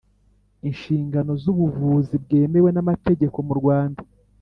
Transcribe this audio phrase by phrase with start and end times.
[0.69, 4.01] inshingano z ubuvuzi bwemewe n amategeko mu Rwanda